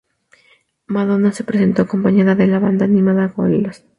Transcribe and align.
Madonna 0.87 1.31
se 1.31 1.43
presentó 1.43 1.83
acompañada 1.83 2.33
de 2.33 2.47
la 2.47 2.57
banda 2.57 2.85
animada 2.85 3.27
Gorillaz. 3.27 3.83